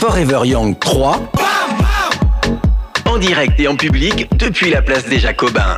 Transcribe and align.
Forever 0.00 0.42
Young 0.44 0.78
3 0.78 1.32
en 3.06 3.18
direct 3.18 3.58
et 3.58 3.66
en 3.66 3.74
public 3.74 4.28
depuis 4.36 4.70
la 4.70 4.80
place 4.80 5.08
des 5.08 5.18
Jacobins 5.18 5.76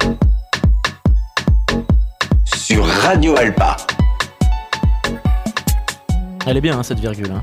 sur 2.45 2.85
Radio 2.85 3.35
Alpa. 3.39 3.79
Elle 6.47 6.59
est 6.59 6.61
bien 6.61 6.79
hein, 6.79 6.83
cette 6.83 7.01
virgule. 7.01 7.33
Hein. 7.33 7.43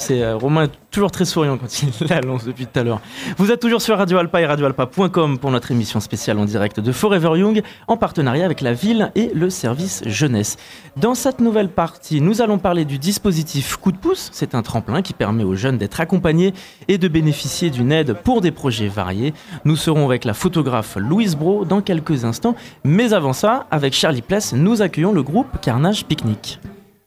C'est 0.00 0.22
euh, 0.22 0.34
Romain 0.34 0.66
toujours 0.90 1.10
très 1.10 1.26
souriant 1.26 1.58
quand 1.58 1.82
il 1.82 1.90
la 2.08 2.22
lance 2.22 2.46
depuis 2.46 2.66
tout 2.66 2.80
à 2.80 2.82
l'heure. 2.82 3.02
Vous 3.36 3.52
êtes 3.52 3.60
toujours 3.60 3.82
sur 3.82 3.98
Radio 3.98 4.16
Alpa 4.16 4.40
et 4.40 4.46
radioalpa.com 4.46 5.38
pour 5.38 5.50
notre 5.50 5.70
émission 5.72 6.00
spéciale 6.00 6.38
en 6.38 6.46
direct 6.46 6.80
de 6.80 6.90
Forever 6.90 7.38
Young 7.38 7.62
en 7.86 7.98
partenariat 7.98 8.46
avec 8.46 8.62
la 8.62 8.72
ville 8.72 9.12
et 9.14 9.30
le 9.34 9.50
service 9.50 10.02
jeunesse. 10.06 10.56
Dans 10.96 11.14
cette 11.14 11.40
nouvelle 11.40 11.68
partie, 11.68 12.22
nous 12.22 12.40
allons 12.40 12.56
parler 12.56 12.86
du 12.86 12.98
dispositif 12.98 13.76
Coup 13.76 13.92
de 13.92 13.98
pouce. 13.98 14.30
C'est 14.32 14.54
un 14.54 14.62
tremplin 14.62 15.02
qui 15.02 15.12
permet 15.12 15.44
aux 15.44 15.54
jeunes 15.54 15.76
d'être 15.76 16.00
accompagnés 16.00 16.54
et 16.88 16.96
de 16.96 17.06
bénéficier 17.06 17.68
d'une 17.68 17.92
aide 17.92 18.14
pour 18.14 18.40
des 18.40 18.52
projets 18.52 18.88
variés. 18.88 19.34
Nous 19.66 19.76
serons 19.76 20.06
avec 20.06 20.24
la 20.24 20.32
photographe 20.32 20.96
Louise 20.96 21.36
Bro 21.36 21.66
dans 21.66 21.82
quelques 21.82 22.24
instants. 22.24 22.56
Mais 22.84 23.12
avant 23.12 23.34
ça, 23.34 23.66
avec 23.70 23.92
Charlie 23.92 24.22
Pless, 24.22 24.54
nous 24.54 24.80
accueillons 24.80 25.12
le 25.12 25.22
groupe 25.22 25.60
Carnage 25.60 26.06
Picnic. 26.06 26.58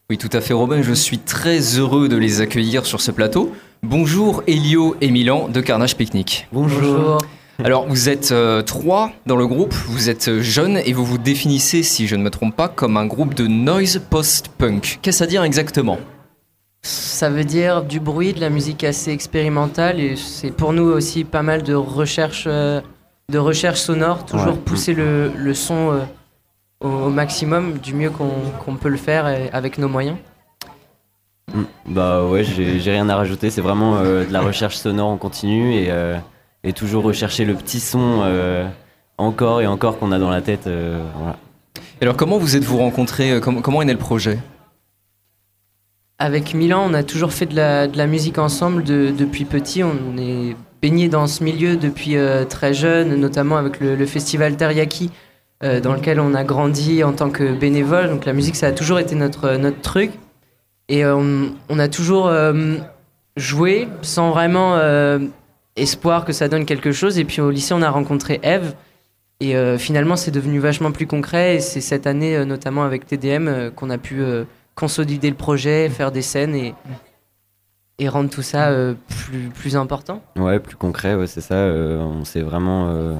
Oui, 0.09 0.17
tout 0.17 0.29
à 0.33 0.41
fait, 0.41 0.53
Robin. 0.53 0.81
Je 0.81 0.93
suis 0.93 1.17
très 1.17 1.59
heureux 1.79 2.09
de 2.09 2.17
les 2.17 2.41
accueillir 2.41 2.85
sur 2.85 2.99
ce 2.99 3.09
plateau. 3.11 3.53
Bonjour, 3.83 4.43
Elio 4.47 4.95
et 5.01 5.09
Milan 5.09 5.47
de 5.47 5.61
Carnage 5.61 5.95
Picnic. 5.95 6.47
Bonjour. 6.51 7.19
Alors, 7.63 7.87
vous 7.87 8.09
êtes 8.09 8.31
euh, 8.31 8.61
trois 8.63 9.11
dans 9.25 9.35
le 9.37 9.47
groupe, 9.47 9.73
vous 9.87 10.09
êtes 10.09 10.27
euh, 10.27 10.41
jeunes 10.41 10.77
et 10.85 10.91
vous 10.91 11.05
vous 11.05 11.17
définissez, 11.19 11.83
si 11.83 12.07
je 12.07 12.15
ne 12.15 12.23
me 12.23 12.29
trompe 12.29 12.55
pas, 12.55 12.67
comme 12.67 12.97
un 12.97 13.05
groupe 13.05 13.33
de 13.35 13.47
noise 13.47 14.01
post-punk. 14.09 14.99
Qu'est-ce 15.01 15.23
à 15.23 15.27
dire 15.27 15.43
exactement? 15.43 15.99
Ça 16.81 17.29
veut 17.29 17.45
dire 17.45 17.83
du 17.83 17.99
bruit, 17.99 18.33
de 18.33 18.41
la 18.41 18.49
musique 18.49 18.83
assez 18.83 19.11
expérimentale 19.11 20.01
et 20.01 20.15
c'est 20.17 20.51
pour 20.51 20.73
nous 20.73 20.83
aussi 20.83 21.23
pas 21.23 21.43
mal 21.43 21.63
de 21.63 21.75
recherche, 21.75 22.45
euh, 22.47 22.81
de 23.31 23.37
recherche 23.37 23.79
sonore, 23.79 24.25
toujours 24.25 24.57
pousser 24.57 24.93
le, 24.93 25.31
le 25.37 25.53
son 25.53 25.93
euh, 25.93 25.99
au, 26.83 27.09
maximum, 27.09 27.79
du 27.79 27.93
mieux 27.93 28.11
qu'on 28.11 28.75
peut 28.75 28.89
le 28.89 28.97
faire 28.97 29.27
et 29.27 29.49
avec 29.51 29.77
nos 29.77 29.87
moyens. 29.87 30.17
Mm. 31.53 31.61
Bah 31.87 32.23
ouais, 32.25 32.43
j'ai 32.43 32.91
rien 32.91 33.09
à 33.09 33.15
rajouter. 33.15 33.49
C'est 33.49 33.61
vraiment 33.61 33.97
euh, 33.97 34.25
de 34.25 34.31
la 34.33 34.41
recherche 34.41 34.75
sonore 34.75 35.09
en 35.09 35.17
continu 35.17 35.75
et, 35.75 35.87
euh, 35.89 36.17
et 36.63 36.73
toujours 36.73 37.03
rechercher 37.03 37.45
le 37.45 37.53
petit 37.55 37.79
son 37.79 38.21
euh, 38.23 38.67
encore 39.17 39.61
et 39.61 39.67
encore 39.67 39.99
qu'on 39.99 40.11
a 40.11 40.19
dans 40.19 40.29
la 40.29 40.41
tête. 40.41 40.67
euh, 40.67 41.03
voilà. 41.17 41.37
Et 41.99 42.03
alors, 42.03 42.17
comment 42.17 42.37
vous 42.37 42.55
êtes-vous 42.55 42.77
rencontrés 42.77 43.39
comment, 43.41 43.61
comment 43.61 43.81
est 43.81 43.85
né 43.85 43.93
le 43.93 43.99
projet? 43.99 44.39
Avec 46.19 46.53
Milan, 46.53 46.85
on 46.89 46.93
a 46.93 47.03
toujours 47.03 47.33
fait 47.33 47.45
de 47.45 47.55
la, 47.55 47.87
de 47.87 47.97
la 47.97 48.07
musique 48.07 48.37
ensemble 48.37 48.83
de- 48.83 49.11
depuis 49.17 49.45
petit. 49.45 49.83
On 49.83 50.17
est 50.17 50.55
baigné 50.81 51.09
dans 51.09 51.27
ce 51.27 51.43
milieu 51.43 51.75
depuis 51.75 52.17
euh, 52.17 52.45
très 52.45 52.73
jeune, 52.73 53.15
notamment 53.15 53.57
avec 53.57 53.79
le, 53.79 53.95
le 53.95 54.05
festival 54.05 54.55
Teriyaki, 54.55 55.11
euh, 55.63 55.79
dans 55.79 55.93
lequel 55.93 56.19
on 56.19 56.33
a 56.33 56.43
grandi 56.43 57.03
en 57.03 57.13
tant 57.13 57.29
que 57.29 57.53
bénévole. 57.53 58.09
Donc 58.09 58.25
la 58.25 58.33
musique, 58.33 58.55
ça 58.55 58.67
a 58.67 58.71
toujours 58.71 58.99
été 58.99 59.15
notre, 59.15 59.55
notre 59.55 59.81
truc. 59.81 60.11
Et 60.89 61.05
euh, 61.05 61.47
on, 61.69 61.79
a 61.79 61.87
toujours 61.87 62.27
euh, 62.27 62.75
joué 63.37 63.87
sans 64.01 64.31
vraiment 64.31 64.75
euh, 64.75 65.19
espoir 65.75 66.25
que 66.25 66.33
ça 66.33 66.47
donne 66.49 66.65
quelque 66.65 66.91
chose. 66.91 67.17
Et 67.17 67.25
puis 67.25 67.41
au 67.41 67.49
lycée, 67.49 67.73
on 67.73 67.81
a 67.81 67.89
rencontré 67.89 68.39
Eve. 68.43 68.75
Et 69.39 69.55
euh, 69.55 69.77
finalement, 69.77 70.15
c'est 70.15 70.31
devenu 70.31 70.59
vachement 70.59 70.91
plus 70.91 71.07
concret. 71.07 71.55
Et 71.55 71.59
c'est 71.59 71.81
cette 71.81 72.07
année, 72.07 72.35
euh, 72.35 72.45
notamment 72.45 72.83
avec 72.83 73.05
TDM, 73.07 73.47
euh, 73.47 73.71
qu'on 73.71 73.89
a 73.89 73.97
pu 73.97 74.21
euh, 74.21 74.43
consolider 74.75 75.29
le 75.29 75.35
projet, 75.35 75.89
faire 75.89 76.11
des 76.11 76.21
scènes 76.21 76.55
et, 76.55 76.73
rendre 78.09 78.29
tout 78.29 78.41
ça 78.41 78.67
euh, 78.69 78.95
plus, 79.07 79.47
plus 79.47 79.77
important. 79.77 80.21
Ouais, 80.35 80.59
plus 80.59 80.75
concret, 80.75 81.15
c'est 81.25 81.39
ça. 81.39 81.55
euh, 81.55 81.99
on 82.01 82.25
s'est 82.25 82.41
vraiment 82.41 82.89
euh, 82.89 83.15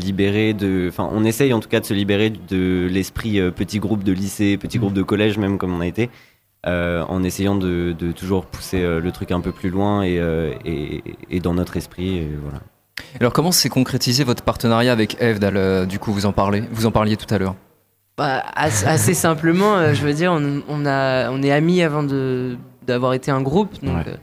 libéré 0.00 0.52
de. 0.54 0.86
Enfin, 0.88 1.08
on 1.12 1.24
essaye 1.24 1.52
en 1.52 1.60
tout 1.60 1.68
cas 1.68 1.80
de 1.80 1.84
se 1.84 1.94
libérer 1.94 2.30
de 2.30 2.88
l'esprit 2.90 3.38
euh, 3.40 3.50
petit 3.50 3.78
groupe 3.78 4.02
de 4.04 4.12
lycée, 4.12 4.56
petit 4.56 4.78
groupe 4.78 4.94
de 4.94 5.02
collège, 5.02 5.38
même 5.38 5.58
comme 5.58 5.74
on 5.74 5.80
a 5.80 5.86
été, 5.86 6.10
euh, 6.66 7.02
en 7.08 7.22
essayant 7.22 7.54
de, 7.54 7.94
de 7.98 8.12
toujours 8.12 8.46
pousser 8.46 8.82
euh, 8.82 9.00
le 9.00 9.12
truc 9.12 9.30
un 9.32 9.40
peu 9.40 9.52
plus 9.52 9.70
loin 9.70 10.02
et, 10.02 10.18
euh, 10.18 10.52
et, 10.64 11.02
et 11.30 11.40
dans 11.40 11.54
notre 11.54 11.76
esprit. 11.76 12.18
et 12.18 12.28
voilà. 12.42 12.60
Alors, 13.20 13.32
comment 13.32 13.52
s'est 13.52 13.68
concrétisé 13.70 14.24
votre 14.24 14.42
partenariat 14.42 14.92
avec 14.92 15.16
Eve 15.20 15.38
euh, 15.42 15.86
Du 15.86 15.98
coup, 15.98 16.12
vous 16.12 16.26
en 16.26 16.32
parlez, 16.32 16.62
vous 16.72 16.86
en 16.86 16.90
parliez 16.90 17.16
tout 17.16 17.32
à 17.34 17.38
l'heure? 17.38 17.54
Bah, 18.18 18.44
as- 18.54 18.84
assez 18.86 19.14
simplement, 19.14 19.76
euh, 19.76 19.94
je 19.94 20.02
veux 20.04 20.12
dire, 20.12 20.32
on, 20.32 20.62
on 20.68 20.84
a, 20.84 21.30
on 21.30 21.42
est 21.42 21.50
amis 21.50 21.82
avant 21.82 22.02
de- 22.02 22.56
d'avoir 22.86 23.14
été 23.14 23.30
un 23.30 23.40
groupe. 23.40 23.82
Donc, 23.82 23.96
Ouais. 24.06 24.12
euh, 24.12 24.16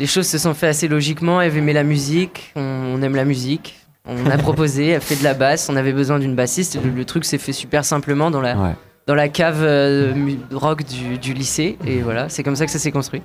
les 0.00 0.06
choses 0.06 0.26
se 0.26 0.38
sont 0.38 0.54
faites 0.54 0.70
assez 0.70 0.88
logiquement. 0.88 1.40
Eve 1.40 1.56
aimait 1.56 1.72
la 1.72 1.84
musique, 1.84 2.52
on, 2.56 2.60
on 2.96 3.02
aime 3.02 3.14
la 3.16 3.24
musique. 3.24 3.76
On 4.08 4.26
a 4.26 4.38
proposé, 4.38 4.88
elle 4.88 5.00
fait 5.02 5.16
de 5.16 5.24
la 5.24 5.34
basse, 5.34 5.68
on 5.68 5.76
avait 5.76 5.92
besoin 5.92 6.18
d'une 6.18 6.34
bassiste. 6.34 6.76
et 6.76 6.80
Le, 6.80 6.90
le 6.90 7.04
truc 7.04 7.24
s'est 7.24 7.38
fait 7.38 7.52
super 7.52 7.84
simplement 7.84 8.30
dans 8.30 8.40
la, 8.40 8.56
Ouais. 8.56 8.74
dans 9.06 9.14
la 9.14 9.28
cave 9.28 9.60
euh, 9.62 10.14
rock 10.52 10.84
du, 10.84 11.18
du 11.18 11.34
lycée. 11.34 11.76
Et 11.86 12.00
voilà, 12.00 12.28
c'est 12.28 12.42
comme 12.42 12.56
ça 12.56 12.64
que 12.64 12.72
ça 12.72 12.78
s'est 12.78 12.90
construit. 12.92 13.22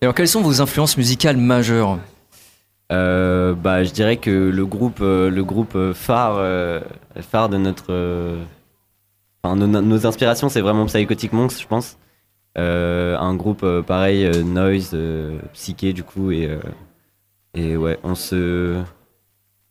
Et 0.00 0.04
alors, 0.06 0.14
quelles 0.14 0.28
sont 0.28 0.40
vos 0.40 0.60
influences 0.62 0.96
musicales 0.96 1.36
majeures? 1.36 1.98
Euh, 2.90 3.54
bah, 3.54 3.84
je 3.84 3.90
dirais 3.92 4.16
que 4.16 4.30
le 4.30 4.64
groupe, 4.66 5.00
euh, 5.02 5.28
le 5.28 5.44
groupe 5.44 5.76
phare, 5.92 6.40
phare 7.20 7.48
de 7.50 7.58
notre, 7.58 8.36
enfin, 9.42 9.56
nos, 9.56 9.66
nos 9.66 10.06
inspirations, 10.06 10.48
c'est 10.48 10.62
vraiment 10.62 10.86
Psychotic 10.86 11.32
Monks, 11.34 11.60
je 11.60 11.66
pense. 11.66 11.98
Euh, 12.56 13.16
un 13.18 13.34
groupe 13.34 13.62
euh, 13.62 13.82
pareil, 13.82 14.24
euh, 14.24 14.42
noise, 14.42 14.96
psyché 15.52 15.92
du 15.92 16.02
coup, 16.02 16.30
et 16.32 16.48
et 17.54 17.76
ouais, 17.76 17.98
on 18.04 18.14
se, 18.14 18.78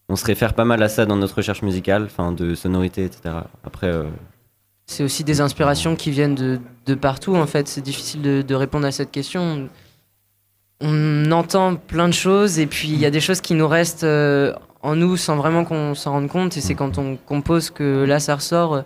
on 0.10 0.16
se 0.16 0.26
réfère 0.26 0.54
pas 0.54 0.66
mal 0.66 0.82
à 0.84 0.90
ça 0.90 1.06
dans 1.06 1.16
notre 1.18 1.36
recherche 1.36 1.62
musicale, 1.62 2.04
enfin 2.06 2.32
de 2.32 2.56
sonorité, 2.56 3.04
etc. 3.06 3.36
Après, 3.66 3.88
euh, 3.88 4.04
C'est 4.86 5.04
aussi 5.04 5.24
des 5.24 5.42
inspirations 5.42 5.96
qui 5.96 6.12
viennent 6.12 6.36
de, 6.36 6.60
de 6.86 6.96
partout, 6.96 7.36
en 7.36 7.46
fait. 7.48 7.68
C'est 7.68 7.82
difficile 7.82 8.22
de, 8.22 8.42
de 8.42 8.56
répondre 8.56 8.86
à 8.88 8.92
cette 8.92 9.12
question. 9.12 9.68
On 10.80 11.32
entend 11.32 11.76
plein 11.76 12.08
de 12.08 12.14
choses, 12.14 12.60
et 12.60 12.68
puis 12.68 12.90
il 12.90 13.00
y 13.00 13.06
a 13.06 13.10
des 13.12 13.20
choses 13.20 13.42
qui 13.42 13.54
nous 13.56 13.68
restent 13.68 14.04
euh, 14.04 14.54
en 14.84 14.96
nous 14.96 15.18
sans 15.18 15.36
vraiment 15.36 15.66
qu'on 15.66 15.96
s'en 15.96 16.12
rende 16.12 16.28
compte. 16.30 16.56
Et 16.56 16.62
c'est 16.62 16.76
quand 16.76 16.98
on 17.00 17.18
compose 17.18 17.70
que 17.72 18.06
là, 18.06 18.20
ça 18.20 18.36
ressort. 18.36 18.84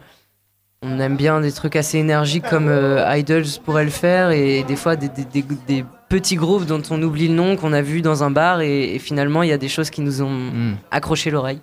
On 0.84 1.00
aime 1.00 1.18
bien 1.18 1.42
des 1.42 1.52
trucs 1.52 1.76
assez 1.76 1.98
énergiques 2.00 2.48
comme 2.50 2.68
euh, 2.70 3.06
Idols 3.16 3.46
pourrait 3.64 3.84
le 3.84 3.92
faire, 3.92 4.32
et 4.32 4.64
des 4.64 4.76
fois 4.76 4.96
des, 4.96 5.10
des- 5.10 5.26
des- 5.26 5.46
des 5.68 5.86
petits 6.12 6.36
groupes 6.36 6.66
dont 6.66 6.82
on 6.92 7.02
oublie 7.02 7.30
le 7.30 7.34
nom, 7.34 7.56
qu'on 7.56 7.72
a 7.74 7.82
vu 7.82 8.02
dans 8.02 8.24
un 8.24 8.30
bar, 8.32 8.60
et, 8.62 8.96
et 8.96 9.00
finalement, 9.00 9.42
il 9.44 9.50
y 9.50 9.54
a 9.54 9.58
des 9.58 9.70
choses 9.70 9.90
qui 9.90 10.02
nous 10.02 10.22
ont 10.22 10.30
Hmm. 10.52 10.76
accroché 10.92 11.32
l'oreille. 11.32 11.62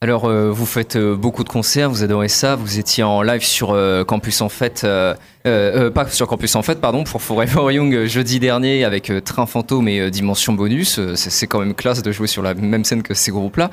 Alors, 0.00 0.26
euh, 0.26 0.50
vous 0.50 0.66
faites 0.66 0.96
euh, 0.96 1.16
beaucoup 1.16 1.44
de 1.44 1.48
concerts, 1.48 1.88
vous 1.88 2.02
adorez 2.02 2.28
ça. 2.28 2.56
Vous 2.56 2.78
étiez 2.78 3.02
en 3.04 3.22
live 3.22 3.42
sur 3.42 3.70
euh, 3.70 4.04
Campus 4.04 4.42
en 4.42 4.48
Fête, 4.50 4.82
pas 4.82 6.08
sur 6.10 6.26
Campus 6.26 6.56
en 6.56 6.62
Fête, 6.62 6.80
pardon, 6.80 7.04
pour 7.04 7.22
Forever 7.22 7.72
Young 7.74 8.04
jeudi 8.06 8.38
dernier 8.40 8.84
avec 8.84 9.10
Train 9.24 9.46
Fantôme 9.46 9.88
et 9.88 10.10
Dimension 10.10 10.52
Bonus. 10.52 11.00
C'est 11.14 11.30
c'est 11.30 11.46
quand 11.46 11.60
même 11.60 11.74
classe 11.74 12.02
de 12.02 12.12
jouer 12.12 12.26
sur 12.26 12.42
la 12.42 12.52
même 12.54 12.84
scène 12.84 13.02
que 13.02 13.14
ces 13.14 13.30
groupes-là. 13.30 13.70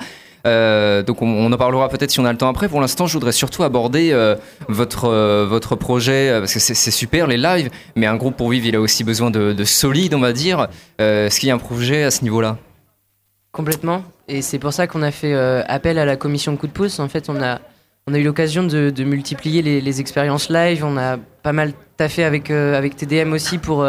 Euh, 0.48 1.04
donc, 1.04 1.22
on, 1.22 1.52
en 1.52 1.58
parlera 1.58 1.90
peut-être 1.90 2.12
si 2.12 2.20
on 2.20 2.26
a 2.26 2.32
le 2.32 2.38
temps 2.38 2.50
après. 2.50 2.70
Pour 2.70 2.82
l'instant, 2.82 3.08
je 3.08 3.14
voudrais 3.14 3.32
surtout 3.32 3.64
aborder 3.64 4.12
euh, 4.12 4.36
votre, 4.68 5.06
euh, 5.06 5.46
votre 5.48 5.76
projet, 5.76 6.32
parce 6.40 6.54
que 6.54 6.60
c'est 6.60 6.92
super 6.92 7.28
les 7.28 7.38
lives, 7.38 7.70
mais 7.96 8.08
un 8.08 8.16
groupe 8.16 8.38
pour 8.38 8.50
vivre, 8.50 8.66
il 8.66 8.76
a 8.76 8.82
aussi 8.82 9.04
besoin 9.04 9.32
de, 9.32 9.54
de 9.54 9.64
solide, 9.64 10.14
on 10.14 10.20
va 10.20 10.34
dire. 10.34 10.68
Est-ce 11.00 11.40
qu'il 11.40 11.50
y 11.50 11.52
a 11.52 11.56
un 11.56 11.60
projet 11.60 12.04
à 12.04 12.12
ce 12.12 12.24
niveau-là? 12.24 12.58
Complètement. 13.52 14.04
Et 14.28 14.42
c'est 14.42 14.60
pour 14.60 14.72
ça 14.72 14.88
qu'on 14.88 15.02
a 15.02 15.12
fait 15.12 15.34
appel 15.68 15.98
à 15.98 16.06
la 16.06 16.16
commission 16.16 16.56
coup 16.58 16.68
de 16.68 16.72
pouce. 16.72 17.00
En 17.00 17.10
fait, 17.10 17.30
on 17.30 17.42
a, 17.42 17.60
on 18.08 18.14
a 18.14 18.18
eu 18.18 18.24
l'occasion 18.24 18.64
de, 18.64 19.04
multiplier 19.04 19.62
les, 19.62 20.02
expériences 20.02 20.50
live. 20.50 20.86
On 20.86 20.98
a 20.98 21.18
pas 21.18 21.54
mal 21.54 21.74
taffé 21.98 22.24
avec, 22.24 22.50
avec 22.50 22.96
TDM 22.96 23.34
aussi 23.34 23.58
pour, 23.58 23.86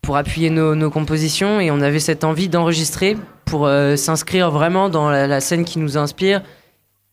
pour 0.00 0.16
appuyer 0.16 0.50
nos 0.50 0.90
compositions. 0.90 1.60
Et 1.60 1.70
on 1.70 1.80
avait 1.80 2.00
cette 2.00 2.24
envie 2.24 2.48
d'enregistrer 2.48 3.16
pour 3.52 3.66
euh, 3.66 3.96
s'inscrire 3.96 4.50
vraiment 4.50 4.88
dans 4.88 5.10
la, 5.10 5.26
la 5.26 5.40
scène 5.42 5.66
qui 5.66 5.78
nous 5.78 5.98
inspire. 5.98 6.40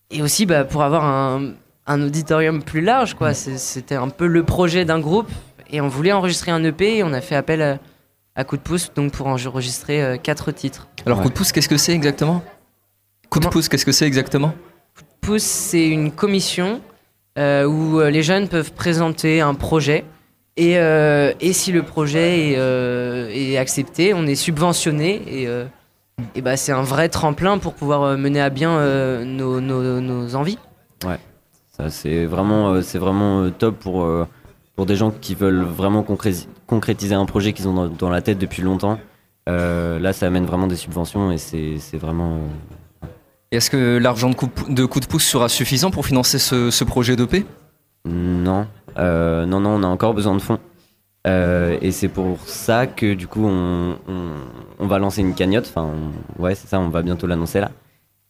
Et 0.10 0.22
aussi 0.22 0.46
bah, 0.46 0.64
pour 0.64 0.84
avoir 0.84 1.04
un, 1.04 1.52
un 1.86 2.02
auditorium 2.02 2.64
plus 2.64 2.80
large. 2.80 3.14
quoi. 3.16 3.34
C'était 3.34 3.96
un 3.96 4.08
peu 4.08 4.26
le 4.26 4.44
projet 4.44 4.86
d'un 4.86 5.00
groupe. 5.02 5.30
Et 5.70 5.82
on 5.82 5.90
voulait 5.90 6.14
enregistrer 6.14 6.52
un 6.52 6.64
EP 6.64 7.00
et 7.00 7.04
on 7.04 7.12
a 7.12 7.20
fait 7.20 7.36
appel 7.36 7.62
à, 7.62 7.78
à 8.36 8.46
coup 8.46 8.56
de 8.56 8.62
pouce 8.62 8.92
donc 8.96 9.12
pour 9.12 9.28
enregistrer 9.28 10.02
euh, 10.02 10.16
quatre 10.16 10.54
titres. 10.54 10.88
Alors, 11.06 11.18
Ouais. 11.18 11.24
coup 11.26 11.30
de 11.30 11.34
pouce, 11.34 11.52
qu'est-ce 11.52 11.68
que 11.68 11.76
c'est 11.78 11.92
exactement? 11.94 12.42
Coup 13.30 13.42
de 13.42 13.48
pouce, 13.48 13.68
qu'est-ce 13.68 13.86
que 13.86 13.92
c'est 13.92 14.08
exactement? 14.08 14.54
Pouce, 15.20 15.44
c'est 15.44 15.90
une 15.90 16.10
commission 16.14 16.80
euh, 17.38 17.66
où 17.66 18.00
les 18.00 18.24
jeunes 18.24 18.48
peuvent 18.48 18.72
présenter 18.72 19.42
un 19.42 19.56
projet. 19.56 20.06
Et, 20.56 20.78
euh, 20.78 21.34
et 21.42 21.52
si 21.52 21.74
le 21.74 21.84
projet 21.84 22.52
est, 22.52 22.56
euh, 22.58 23.30
est 23.30 23.58
accepté, 23.58 24.14
on 24.14 24.26
est 24.26 24.36
subventionné. 24.36 25.22
Et, 25.28 25.46
euh, 25.48 25.66
et 26.36 26.42
bah, 26.42 26.58
c'est 26.58 26.72
un 26.72 26.84
vrai 26.84 27.10
tremplin 27.10 27.58
pour 27.58 27.74
pouvoir 27.74 28.04
euh, 28.04 28.18
mener 28.18 28.42
à 28.42 28.50
bien 28.50 28.72
euh, 28.72 29.24
nos, 29.26 29.60
nos- 29.62 30.02
nos 30.02 30.36
envies. 30.36 30.58
Ça, 31.72 31.90
c'est 31.90 32.26
vraiment, 32.26 32.72
euh, 32.72 32.82
c'est 32.82 32.98
vraiment 32.98 33.42
euh, 33.44 33.52
top 33.52 33.78
pour, 33.80 34.04
euh, 34.04 34.28
pour 34.76 34.86
des 34.86 34.98
gens 34.98 35.12
qui 35.12 35.34
veulent 35.34 35.62
vraiment 35.64 36.02
concré- 36.04 36.46
concrétiser 36.68 37.16
un 37.16 37.26
projet 37.26 37.54
qu'ils 37.54 37.70
ont 37.70 37.74
dans, 37.74 37.88
dans 37.88 38.10
la 38.10 38.22
tête 38.22 38.38
depuis 38.38 38.62
longtemps. 38.64 39.00
Euh, 39.48 39.98
là, 39.98 40.12
ça 40.12 40.28
amène 40.28 40.46
vraiment 40.46 40.68
des 40.68 40.76
subventions 40.76 41.32
et 41.32 41.38
c'est 41.38 41.78
c'est 41.80 41.98
vraiment. 41.98 42.36
euh, 43.04 43.08
Est-ce 43.52 43.70
que 43.70 43.98
l'argent 43.98 44.30
de 44.30 44.36
coup 44.36 44.50
de, 44.68 44.86
coup 44.86 45.00
de 45.00 45.06
pouce 45.06 45.24
sera 45.24 45.48
suffisant 45.48 45.90
pour 45.90 46.06
financer 46.06 46.38
ce, 46.38 46.70
ce 46.70 46.84
projet 46.84 47.16
d'EP 47.16 47.46
Non, 48.06 48.68
Euh, 48.98 49.46
non, 49.46 49.62
non, 49.62 49.70
on 49.80 49.84
a 49.84 49.88
encore 49.88 50.14
besoin 50.14 50.36
de 50.36 50.42
fonds. 50.42 50.60
Euh, 51.28 51.78
et 51.82 51.92
c'est 51.92 52.08
pour 52.08 52.40
ça 52.46 52.88
que 52.88 53.14
du 53.14 53.28
coup, 53.28 53.46
on, 53.46 53.98
va 54.80 55.00
lancer 55.00 55.22
une 55.22 55.36
cagnotte. 55.36 55.68
Enfin, 55.68 55.90
on- 56.38 56.42
ouais, 56.42 56.56
c'est 56.56 56.68
ça, 56.68 56.80
on 56.80 56.90
va 56.90 57.02
bientôt 57.02 57.28
l'annoncer 57.28 57.60
là. 57.60 57.72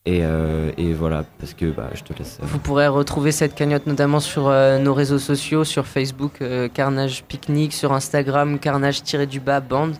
Et, 0.05 0.21
euh, 0.23 0.71
voilà, 0.97 1.23
parce 1.39 1.53
que 1.53 1.69
bah, 1.69 1.89
je 1.93 2.01
te 2.01 2.17
laisse. 2.17 2.39
euh, 2.41 2.45
Vous 2.47 2.57
pourrez 2.57 2.87
retrouver 2.87 3.31
cette 3.31 3.53
cagnotte 3.53 3.85
notamment 3.85 4.19
sur 4.19 4.49
nos 4.49 4.93
réseaux 4.93 5.19
sociaux, 5.19 5.63
sur 5.63 5.85
Facebook, 5.85 6.41
Carnage 6.73 7.23
Picnic, 7.25 7.73
sur 7.73 7.93
Instagram, 7.93 8.57
Carnage-du-bas 8.57 9.59
bande. 9.59 9.95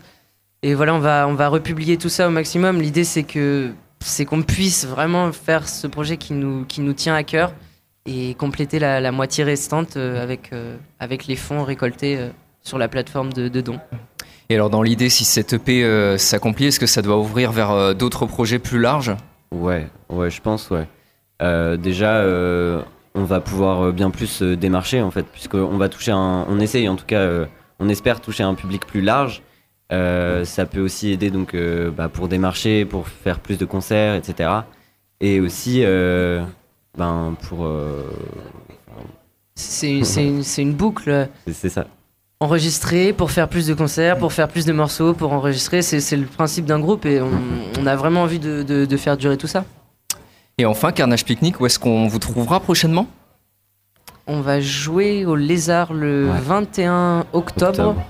Et 0.62 0.74
voilà, 0.74 0.94
on 0.94 0.98
va, 0.98 1.26
on 1.28 1.34
va 1.34 1.48
republier 1.48 1.96
tout 1.96 2.08
ça 2.08 2.26
au 2.26 2.30
maximum. 2.30 2.80
L'idée, 2.80 3.04
c'est 3.04 3.22
que 3.22 3.72
c'est 4.00 4.24
qu'on 4.24 4.42
puisse 4.42 4.86
vraiment 4.86 5.30
faire 5.32 5.68
ce 5.68 5.86
projet 5.86 6.16
qui 6.16 6.32
nous, 6.32 6.64
qui 6.64 6.80
nous 6.80 6.92
tient 6.94 7.14
à 7.14 7.22
cœur 7.22 7.52
et 8.06 8.34
compléter 8.34 8.78
la, 8.78 9.00
la 9.00 9.12
moitié 9.12 9.44
restante 9.44 9.96
avec, 9.96 10.50
avec 10.98 11.26
les 11.26 11.36
fonds 11.36 11.62
récoltés 11.62 12.30
sur 12.62 12.78
la 12.78 12.88
plateforme 12.88 13.32
de, 13.32 13.48
de 13.48 13.60
dons. 13.60 13.80
Et 14.48 14.54
alors 14.54 14.70
dans 14.70 14.82
l'idée, 14.82 15.08
si 15.10 15.24
cette 15.24 15.52
EP 15.54 15.84
euh, 15.84 16.18
s'accomplit, 16.18 16.66
est-ce 16.66 16.80
que 16.80 16.86
ça 16.86 17.02
doit 17.02 17.18
ouvrir 17.18 17.52
vers 17.52 17.70
euh, 17.70 17.94
d'autres 17.94 18.26
projets 18.26 18.58
plus 18.58 18.80
larges? 18.80 19.14
Ouais, 19.52 19.86
ouais, 20.08 20.30
je 20.30 20.40
pense, 20.40 20.70
ouais. 20.70 20.86
Euh, 21.42 21.76
déjà, 21.76 22.16
euh, 22.16 22.82
on 23.14 23.24
va 23.24 23.40
pouvoir 23.40 23.92
bien 23.92 24.10
plus 24.10 24.42
euh, 24.42 24.56
démarcher 24.56 25.00
en 25.02 25.10
fait, 25.10 25.24
puisqu'on 25.24 25.76
va 25.78 25.88
toucher 25.88 26.10
un. 26.12 26.44
On 26.48 26.58
essaye 26.60 26.88
en 26.88 26.96
tout 26.96 27.06
cas, 27.06 27.20
euh, 27.20 27.46
on 27.78 27.88
espère 27.88 28.20
toucher 28.20 28.42
un 28.42 28.54
public 28.54 28.86
plus 28.86 29.00
large. 29.00 29.42
Euh, 29.92 30.44
ça 30.44 30.66
peut 30.66 30.80
aussi 30.80 31.10
aider 31.10 31.30
donc 31.30 31.54
euh, 31.54 31.90
bah, 31.90 32.08
pour 32.08 32.28
démarcher, 32.28 32.84
pour 32.84 33.08
faire 33.08 33.40
plus 33.40 33.58
de 33.58 33.64
concerts, 33.64 34.14
etc. 34.14 34.50
Et 35.20 35.40
aussi, 35.40 35.82
euh, 35.84 36.42
ben 36.96 37.34
pour. 37.48 37.64
euh, 37.64 38.02
C'est 39.54 39.90
une, 39.98 40.42
une 40.58 40.74
boucle. 40.74 41.28
c'est 41.52 41.68
ça. 41.68 41.86
Enregistrer 42.40 43.12
pour 43.12 43.30
faire 43.30 43.48
plus 43.48 43.66
de 43.66 43.74
concerts, 43.74 44.18
pour 44.18 44.32
faire 44.32 44.48
plus 44.48 44.64
de 44.64 44.72
morceaux, 44.72 45.12
pour 45.12 45.32
enregistrer. 45.32 45.82
C'est 45.82 46.16
le 46.16 46.24
principe 46.26 46.64
d'un 46.64 46.80
groupe 46.80 47.04
et 47.06 47.20
on, 47.20 47.28
on 47.78 47.86
a 47.86 47.94
vraiment 47.96 48.22
envie 48.22 48.38
de, 48.38 48.62
de- 48.62 48.86
de 48.86 48.96
faire 48.96 49.16
durer 49.16 49.36
tout 49.36 49.46
ça. 49.46 49.64
Et 50.58 50.64
enfin, 50.64 50.90
Carnage 50.92 51.24
Picnic, 51.24 51.60
où 51.60 51.66
est-ce 51.66 51.78
qu'on 51.78 52.06
vous 52.08 52.18
trouvera 52.18 52.60
prochainement? 52.60 53.06
On 54.26 54.40
va 54.40 54.60
jouer 54.60 55.24
au 55.26 55.36
Lézard 55.36 55.92
le 55.92 56.26
Ouais. 56.30 56.40
21 56.40 57.26
octobre. 57.32 57.68
Octobre. 57.70 58.02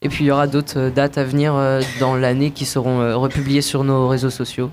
Et 0.00 0.08
puis 0.08 0.24
il 0.24 0.28
y 0.28 0.30
aura 0.30 0.46
d'autres 0.46 0.78
euh, 0.78 0.90
dates 0.90 1.18
à 1.18 1.24
venir 1.24 1.54
euh, 1.56 1.80
dans 1.98 2.14
l'année 2.14 2.52
qui 2.52 2.64
seront 2.64 3.00
euh, 3.00 3.16
republiées 3.16 3.62
sur 3.62 3.82
nos 3.84 4.06
réseaux 4.08 4.30
sociaux. 4.30 4.70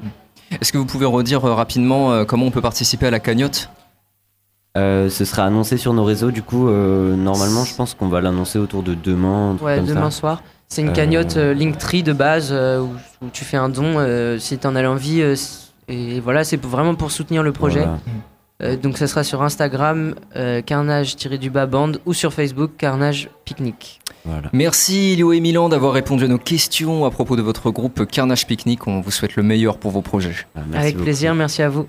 Est-ce 0.61 0.71
que 0.71 0.77
vous 0.77 0.85
pouvez 0.85 1.07
redire 1.07 1.41
rapidement 1.41 2.23
comment 2.25 2.45
on 2.45 2.51
peut 2.51 2.61
participer 2.61 3.07
à 3.07 3.11
la 3.11 3.19
cagnotte? 3.19 3.69
Euh, 4.77 5.09
ce 5.09 5.23
sera 5.25 5.43
annoncé 5.45 5.77
sur 5.77 5.93
nos 5.93 6.03
réseaux. 6.03 6.31
Du 6.31 6.41
coup, 6.41 6.67
euh, 6.67 7.15
normalement, 7.15 7.63
je 7.63 7.73
pense 7.75 7.93
qu'on 7.93 8.09
va 8.09 8.19
l'annoncer 8.21 8.59
autour 8.59 8.83
de 8.83 8.93
demain. 8.93 9.55
Ouais, 9.61 9.77
comme 9.77 9.85
demain 9.85 10.11
ça. 10.11 10.19
soir. 10.19 10.43
C'est 10.67 10.81
une 10.81 10.91
cagnotte 10.93 11.37
euh, 11.37 11.53
Linktree 11.53 12.03
de 12.03 12.11
base 12.11 12.49
euh, 12.51 12.81
où, 12.81 12.89
où 13.25 13.29
tu 13.31 13.45
fais 13.45 13.55
un 13.57 13.69
don 13.69 13.93
euh, 13.97 14.37
si 14.39 14.57
tu 14.57 14.67
en 14.67 14.75
as 14.75 14.81
l'envie. 14.81 15.21
euh, 15.21 15.35
et 15.87 16.19
voilà, 16.19 16.43
c'est 16.43 16.61
vraiment 16.61 16.95
pour 16.95 17.11
soutenir 17.11 17.43
le 17.43 17.51
projet. 17.51 17.81
Voilà. 17.81 17.99
Euh, 18.63 18.75
donc 18.77 18.97
ça 18.97 19.05
sera 19.07 19.23
sur 19.23 19.43
Instagram, 19.43 20.15
euh, 20.35 20.61
carnage-du-bas 20.61 21.65
bande 21.67 21.99
ou 22.05 22.13
sur 22.13 22.33
Facebook, 22.33 22.71
Carnage 22.77 23.29
Picnic. 23.43 23.99
voilà. 24.23 24.49
Merci 24.53 25.15
Léo 25.15 25.33
et 25.33 25.41
Milan 25.41 25.67
d'avoir 25.69 25.91
répondu 25.93 26.23
à 26.23 26.27
nos 26.27 26.37
questions 26.37 27.05
à 27.05 27.11
propos 27.11 27.35
de 27.35 27.41
votre 27.41 27.69
groupe 27.69 28.05
Carnage 28.05 28.47
Picnic. 28.47 28.87
On 28.87 29.01
vous 29.01 29.11
souhaite 29.11 29.35
le 29.35 29.43
meilleur 29.43 29.77
pour 29.77 29.91
vos 29.91 30.01
projets. 30.01 30.35
Ah, 30.55 30.61
Avec 30.73 30.93
beaucoup. 30.95 31.03
plaisir, 31.03 31.35
merci 31.35 31.61
à 31.61 31.69
vous. 31.69 31.85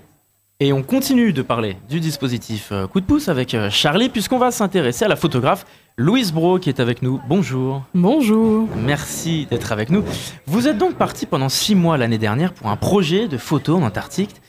Et 0.59 0.73
on 0.73 0.81
continue 0.81 1.33
de 1.33 1.43
parler 1.43 1.77
du 1.87 1.99
dispositif 1.99 2.69
euh, 2.71 2.87
coup 2.87 2.99
de 2.99 3.05
pouce 3.05 3.29
avec 3.29 3.53
euh, 3.53 3.69
Charlie, 3.69 4.09
puisqu'on 4.09 4.39
va 4.39 4.49
s'intéresser 4.49 5.05
à 5.05 5.07
la 5.07 5.15
photographe 5.15 5.67
Louise 5.99 6.33
Bro 6.33 6.57
qui 6.57 6.69
est 6.69 6.79
avec 6.79 7.03
nous. 7.03 7.21
Bonjour. 7.29 7.83
Bonjour. 7.93 8.67
Merci 8.75 9.45
d'être 9.51 9.71
avec 9.71 9.91
nous. 9.91 10.03
Vous 10.47 10.67
êtes 10.67 10.79
donc 10.79 10.95
parti 10.95 11.27
pendant 11.27 11.49
six 11.49 11.75
mois 11.75 11.95
l'année 11.99 12.17
dernière 12.17 12.53
pour 12.53 12.71
un 12.71 12.75
projet 12.75 13.27
de 13.27 13.37
photo 13.37 13.75
en 13.75 13.83
Antarctique. 13.83 14.41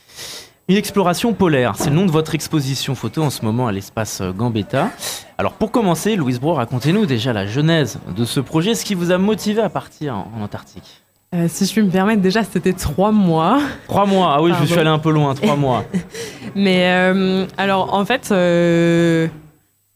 Une 0.67 0.77
exploration 0.77 1.33
polaire, 1.33 1.75
c'est 1.77 1.91
le 1.91 1.95
nom 1.95 2.07
de 2.07 2.11
votre 2.11 2.33
exposition 2.33 2.95
photo 2.95 3.21
en 3.21 3.29
ce 3.29 3.45
moment 3.45 3.67
à 3.67 3.71
l'espace 3.71 4.21
euh, 4.21 4.31
Gambetta. 4.31 4.89
Alors 5.37 5.53
pour 5.53 5.69
commencer, 5.69 6.15
Louise 6.15 6.39
Bro, 6.39 6.55
racontez-nous 6.55 7.05
déjà 7.05 7.33
la 7.33 7.45
genèse 7.45 7.99
de 8.17 8.25
ce 8.25 8.39
projet, 8.39 8.73
ce 8.73 8.83
qui 8.83 8.95
vous 8.95 9.11
a 9.11 9.19
motivé 9.19 9.61
à 9.61 9.69
partir 9.69 10.15
en, 10.15 10.31
en 10.35 10.41
Antarctique. 10.41 11.03
Euh, 11.35 11.45
si 11.47 11.65
je 11.65 11.71
puis 11.73 11.83
me 11.83 11.91
permettre, 11.91 12.21
déjà 12.21 12.43
c'était 12.43 12.73
trois 12.73 13.11
mois. 13.11 13.59
Trois 13.87 14.07
mois, 14.07 14.33
ah 14.35 14.41
oui, 14.41 14.51
je 14.59 14.65
suis 14.65 14.79
allé 14.79 14.89
un 14.89 14.97
peu 14.97 15.11
loin, 15.11 15.35
trois 15.35 15.55
mois. 15.55 15.83
Mais 16.55 16.85
euh, 16.87 17.45
alors 17.55 17.93
en 17.93 18.03
fait, 18.03 18.29
euh, 18.31 19.27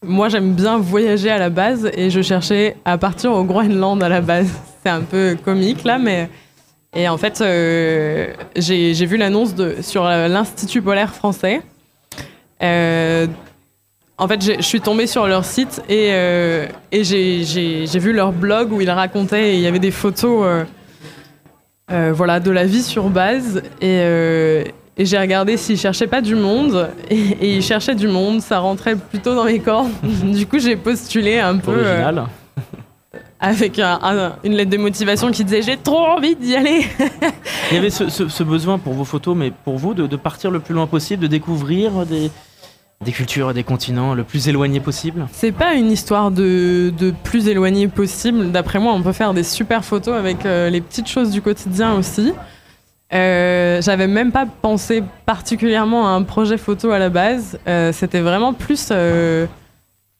moi 0.05 0.29
j'aime 0.29 0.53
bien 0.53 0.77
voyager 0.77 1.31
à 1.31 1.39
la 1.39 1.49
base 1.49 1.89
et 1.95 2.11
je 2.11 2.21
cherchais 2.21 2.75
à 2.85 2.99
partir 2.99 3.31
au 3.31 3.43
Groenland 3.43 4.03
à 4.03 4.09
la 4.09 4.21
base. 4.21 4.47
C'est 4.83 4.89
un 4.91 5.01
peu 5.01 5.35
comique 5.43 5.83
là, 5.85 5.97
mais. 5.97 6.29
Et 6.95 7.07
en 7.09 7.17
fait, 7.17 7.39
j'ai 7.39 9.05
vu 9.05 9.17
l'annonce 9.17 9.55
sur 9.81 10.03
l'Institut 10.03 10.81
polaire 10.83 11.15
français. 11.15 11.61
En 12.61 14.27
fait, 14.27 14.43
je 14.57 14.61
suis 14.61 14.79
tombée 14.81 15.07
sur 15.07 15.25
leur 15.25 15.43
site 15.45 15.81
et, 15.89 16.09
et 16.91 17.03
j'ai- 17.03 17.85
vu 17.97 18.13
leur 18.13 18.31
blog 18.33 18.71
où 18.73 18.81
ils 18.81 18.91
racontaient, 18.91 19.53
et 19.53 19.55
il 19.55 19.61
y 19.61 19.67
avait 19.67 19.79
des 19.79 19.89
photos 19.89 20.65
voilà, 22.13 22.39
de 22.39 22.51
la 22.51 22.65
vie 22.65 22.81
sur 22.83 23.09
base. 23.09 23.57
Et, 23.81 23.99
euh, 24.01 24.63
et 24.97 25.05
j'ai 25.05 25.17
regardé 25.17 25.57
s'ils 25.57 25.77
cherchaient 25.77 26.07
pas 26.07 26.21
du 26.21 26.35
monde. 26.35 26.89
Et, 27.09 27.17
et 27.41 27.55
ils 27.55 27.61
cherchaient 27.63 27.95
du 27.95 28.07
monde, 28.07 28.41
ça 28.41 28.59
rentrait 28.59 28.95
plutôt 28.95 29.35
dans 29.35 29.45
mes 29.45 29.59
cordes. 29.59 29.89
du 30.23 30.45
coup, 30.45 30.59
j'ai 30.59 30.75
postulé 30.75 31.39
un 31.39 31.57
peu 31.57 31.71
euh, 31.71 32.03
Original. 32.03 32.25
avec 33.39 33.79
un- 33.79 33.99
un- 34.01 34.33
une 34.43 34.53
lettre 34.53 34.71
de 34.71 34.77
motivation 34.77 35.31
qui 35.31 35.43
disait 35.43 35.61
J'ai 35.61 35.77
trop 35.77 36.05
envie 36.05 36.35
d'y 36.35 36.55
aller. 36.55 36.81
Il 37.71 37.75
y 37.75 37.77
avait 37.77 37.89
ce, 37.89 38.09
ce- 38.09 38.27
ce 38.29 38.43
besoin 38.43 38.77
pour 38.77 38.93
vos 38.93 39.03
photos, 39.05 39.35
mais 39.35 39.51
pour 39.63 39.77
vous, 39.77 39.93
de, 39.93 40.07
de 40.07 40.15
partir 40.15 40.51
le 40.51 40.59
plus 40.59 40.73
loin 40.73 40.87
possible, 40.87 41.23
de 41.23 41.27
découvrir 41.27 42.05
des, 42.05 42.29
des 43.01 43.11
cultures 43.11 43.53
des 43.53 43.63
continents 43.63 44.13
le 44.13 44.23
plus 44.23 44.47
éloignés 44.47 44.79
possible. 44.79 45.27
C'est 45.31 45.51
pas 45.51 45.73
une 45.73 45.91
histoire 45.91 46.31
de, 46.31 46.93
plus 47.23 47.47
éloigné 47.47 47.87
possible. 47.87 48.51
D'après 48.51 48.79
moi, 48.79 48.93
on 48.93 49.01
peut 49.01 49.11
faire 49.11 49.33
des 49.33 49.43
super 49.43 49.83
photos 49.83 50.15
avec 50.15 50.45
euh, 50.45 50.69
les 50.69 50.81
petites 50.81 51.07
choses 51.07 51.31
du 51.31 51.41
quotidien 51.41 51.93
aussi. 51.95 52.33
Euh, 53.13 53.81
J'avais 53.81 54.07
même 54.07 54.31
pas 54.31 54.45
pensé 54.45 55.03
particulièrement 55.25 56.07
à 56.07 56.11
un 56.11 56.23
projet 56.23 56.57
photo 56.57 56.91
à 56.91 56.99
la 56.99 57.09
base. 57.09 57.59
Euh, 57.67 57.91
C'était 57.93 58.21
vraiment 58.21 58.53
plus 58.53 58.89
euh, 58.91 59.45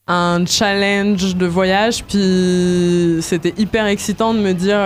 un 0.08 0.46
challenge 0.46 1.36
de 1.36 1.46
voyage. 1.46 2.04
Puis 2.04 3.18
c'était 3.22 3.54
hyper 3.58 3.88
excitant 3.88 4.34
de 4.34 4.40
me 4.40 4.54
dire 4.54 4.78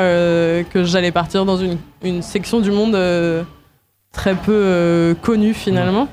que 0.71 0.83
j'allais 0.83 1.11
partir 1.11 1.45
dans 1.45 1.57
une, 1.57 2.21
section 2.21 2.61
du 2.61 2.71
monde 2.71 2.97
très 4.13 4.35
peu 4.35 5.15
connue 5.21 5.53
finalement. 5.53 6.07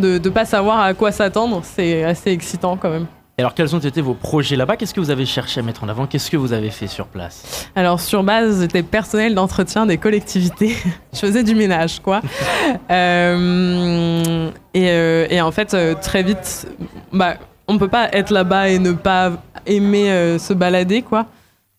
De 0.00 0.18
ne 0.18 0.28
pas 0.30 0.44
savoir 0.44 0.80
à 0.80 0.92
quoi 0.92 1.12
s'attendre, 1.12 1.60
c'est 1.62 2.02
assez 2.02 2.30
excitant 2.30 2.76
quand 2.76 2.90
même. 2.90 3.06
Et 3.36 3.42
alors, 3.42 3.54
quels 3.54 3.74
ont 3.74 3.80
été 3.80 4.00
vos 4.00 4.14
projets 4.14 4.54
là-bas? 4.54 4.76
Qu'est-ce 4.76 4.94
que 4.94 5.00
vous 5.00 5.10
avez 5.10 5.26
cherché 5.26 5.58
à 5.58 5.62
mettre 5.64 5.82
en 5.82 5.88
avant? 5.88 6.06
Qu'est-ce 6.06 6.30
que 6.30 6.36
vous 6.36 6.52
avez 6.52 6.70
fait 6.70 6.86
sur 6.86 7.06
place? 7.06 7.68
Alors 7.74 7.98
sur 8.00 8.22
base, 8.22 8.60
j'étais 8.60 8.84
personnel 8.84 9.34
d'entretien 9.34 9.86
des 9.86 9.98
collectivités. 9.98 10.76
Je 11.12 11.18
faisais 11.18 11.42
du 11.42 11.54
ménage, 11.54 12.00
quoi. 12.00 12.20
Euh, 12.90 14.50
et, 14.72 14.88
euh, 14.88 15.26
et 15.28 15.40
en 15.40 15.50
fait, 15.52 15.74
euh, 15.74 15.94
très 16.00 16.22
vite, 16.22 16.66
bah, 17.12 17.34
on 17.68 17.78
peut 17.78 17.88
pas 17.88 18.08
être 18.12 18.30
là-bas 18.30 18.68
et 18.68 18.78
ne 18.78 18.92
pas 18.92 19.32
aimer 19.66 20.38
se 20.38 20.52
balader, 20.52 21.02
quoi. 21.02 21.26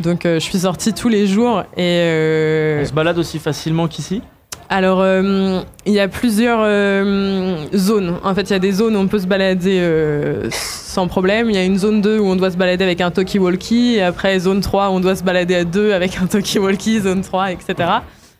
Donc 0.01 0.21
je 0.23 0.39
suis 0.39 0.59
sortie 0.59 0.93
tous 0.93 1.09
les 1.09 1.25
jours 1.25 1.63
et 1.77 2.79
On 2.81 2.85
se 2.85 2.93
balade 2.93 3.17
aussi 3.17 3.39
facilement 3.39 3.87
qu'ici? 3.87 4.21
Alors, 4.69 4.99
euh, 5.01 5.61
il 5.85 5.93
y 5.93 5.99
a 5.99 6.07
plusieurs 6.07 6.59
euh, 6.61 7.55
zones. 7.75 8.15
En 8.23 8.33
fait, 8.33 8.43
il 8.43 8.51
y 8.51 8.55
a 8.55 8.59
des 8.59 8.71
zones 8.71 8.95
où 8.95 8.99
on 8.99 9.07
peut 9.07 9.19
se 9.19 9.27
balader 9.27 9.79
euh, 9.79 10.47
sans 10.51 11.07
problème. 11.07 11.49
Il 11.49 11.55
y 11.55 11.59
a 11.59 11.63
une 11.63 11.77
zone 11.77 12.01
2 12.01 12.19
où 12.19 12.25
on 12.25 12.35
doit 12.35 12.51
se 12.51 12.57
balader 12.57 12.83
avec 12.83 13.01
un 13.01 13.11
talkie-walkie. 13.11 13.95
Et 13.95 14.01
après, 14.01 14.39
zone 14.39 14.61
3 14.61 14.89
où 14.89 14.93
on 14.93 14.99
doit 14.99 15.15
se 15.15 15.23
balader 15.23 15.55
à 15.55 15.63
deux 15.63 15.93
avec 15.93 16.17
un 16.17 16.25
talkie-walkie, 16.25 17.01
zone 17.01 17.21
3, 17.21 17.51
etc. 17.51 17.75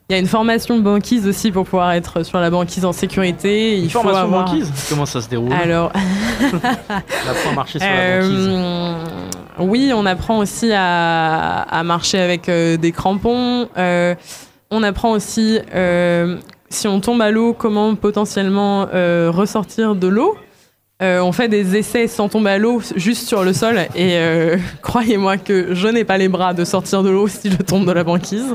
Il 0.10 0.14
y 0.14 0.16
a 0.16 0.20
une 0.20 0.28
formation 0.28 0.80
banquise 0.80 1.28
aussi 1.28 1.52
pour 1.52 1.66
pouvoir 1.66 1.92
être 1.94 2.24
sur 2.24 2.40
la 2.40 2.50
banquise 2.50 2.86
en 2.86 2.94
sécurité. 2.94 3.78
Une 3.78 3.86
il 3.86 3.92
faut 3.92 4.00
formation 4.02 4.24
avoir... 4.24 4.46
banquise 4.46 4.72
Comment 4.90 5.06
ça 5.06 5.22
se 5.22 5.30
déroule 5.30 5.52
Alors, 5.54 5.92
On 6.54 7.30
apprend 7.30 7.52
à 7.52 7.54
marcher 7.54 7.80
sur 7.80 7.88
la 7.88 8.20
banquise. 8.22 8.50
oui, 9.60 9.92
on 9.96 10.06
apprend 10.06 10.40
aussi 10.40 10.72
à, 10.74 11.62
à 11.62 11.84
marcher 11.84 12.20
avec 12.20 12.50
des 12.50 12.92
crampons. 12.92 13.68
On 14.78 14.84
apprend 14.84 15.12
aussi, 15.12 15.58
euh, 15.74 16.36
si 16.70 16.86
on 16.90 17.00
tombe 17.00 17.22
à 17.22 17.32
l'eau, 17.32 17.54
comment 17.54 17.96
potentiellement 17.96 18.88
euh, 18.94 19.32
ressortir 19.34 19.96
de 19.96 20.08
l'eau. 20.08 20.36
Euh, 21.02 21.22
on 21.22 21.32
fait 21.32 21.48
des 21.48 21.78
essais 21.78 22.08
sans 22.08 22.28
tomber 22.28 22.50
à 22.52 22.58
l'eau, 22.58 22.82
juste 22.98 23.26
sur 23.28 23.44
le 23.46 23.54
sol. 23.54 23.78
Et 23.96 24.16
euh, 24.18 24.58
croyez-moi 24.82 25.38
que 25.38 25.74
je 25.74 25.88
n'ai 25.88 26.04
pas 26.04 26.18
les 26.18 26.28
bras 26.28 26.54
de 26.54 26.66
sortir 26.66 27.04
de 27.04 27.10
l'eau 27.10 27.30
si 27.30 27.50
je 27.52 27.56
tombe 27.58 27.86
de 27.86 27.92
la 27.94 28.04
banquise. 28.04 28.54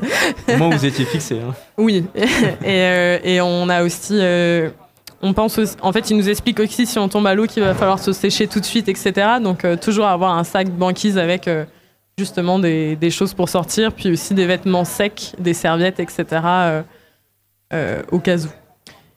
Au 0.53 0.57
moins, 0.59 0.69
vous 0.69 0.85
étiez 0.85 1.07
fixé. 1.07 1.37
hein. 1.41 1.55
Oui. 1.79 2.05
et, 2.15 2.25
euh, 2.67 3.19
et 3.25 3.41
on 3.41 3.69
a 3.71 3.83
aussi. 3.83 4.21
on 5.23 5.33
pense 5.33 5.57
aussi- 5.59 5.77
en 5.81 5.93
fait, 5.93 6.11
il 6.11 6.19
nous 6.19 6.29
explique 6.29 6.61
aussi 6.61 6.85
si 6.85 6.99
on 6.99 7.09
tombe 7.09 7.27
à 7.27 7.35
l'eau 7.35 7.47
qu'il 7.47 7.63
va 7.63 7.73
falloir 7.75 7.99
se 7.99 8.13
sécher 8.13 8.47
tout 8.47 8.61
de 8.61 8.67
suite, 8.67 8.91
etc. 8.91 9.13
Donc, 9.43 9.67
toujours 9.81 10.07
avoir 10.07 10.37
un 10.37 10.45
sac 10.45 10.69
banquise 10.69 11.17
avec 11.17 11.49
justement 12.21 12.59
des, 12.59 12.97
des 12.97 13.11
choses 13.11 13.33
pour 13.33 13.49
sortir, 13.49 13.93
puis 13.93 14.11
aussi 14.13 14.35
des 14.35 14.45
vêtements 14.47 14.85
secs, 14.85 15.33
des 15.39 15.55
serviettes, 15.55 15.99
etc. 16.01 16.25
euh, 16.45 16.83
euh, 17.73 18.03
au 18.13 18.19
cas 18.19 18.37
où. 18.45 18.49